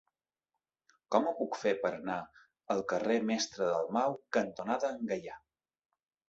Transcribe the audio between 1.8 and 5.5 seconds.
per anar al carrer Mestre Dalmau cantonada Gaià?